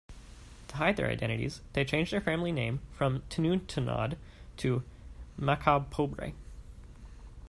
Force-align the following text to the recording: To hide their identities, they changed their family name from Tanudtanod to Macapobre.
To 0.69 0.77
hide 0.77 0.97
their 0.97 1.11
identities, 1.11 1.61
they 1.73 1.85
changed 1.85 2.11
their 2.11 2.19
family 2.21 2.51
name 2.51 2.79
from 2.91 3.21
Tanudtanod 3.29 4.17
to 4.57 4.81
Macapobre. 5.39 6.33